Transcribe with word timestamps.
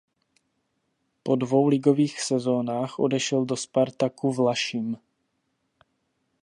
Po 1.23 1.35
dvou 1.35 1.67
ligových 1.67 2.21
sezónách 2.21 2.99
odešel 2.99 3.45
do 3.45 3.57
Spartaku 3.57 4.31
Vlašim. 4.33 4.97